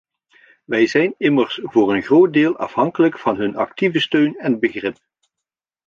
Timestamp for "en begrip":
4.39-4.97